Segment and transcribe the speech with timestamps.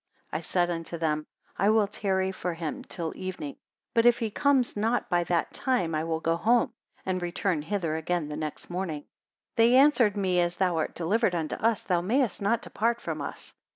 [0.33, 1.27] 97 I said unto them,
[1.59, 3.57] I will tarry for him till evening;
[3.93, 6.73] but if he comes not by that time, I will go home,
[7.05, 9.01] and return hither again the next morning.
[9.57, 13.21] 98 They answered me, As thou art delivered unto us, thou mayest not depart from
[13.21, 13.53] us.